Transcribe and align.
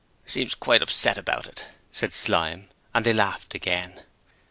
'Seemed 0.25 0.59
quite 0.59 0.81
upset 0.81 1.15
about 1.15 1.45
it,' 1.45 1.63
said 1.91 2.11
Slyme; 2.11 2.69
and 2.91 3.05
they 3.05 3.13
laughed 3.13 3.53
again. 3.53 4.01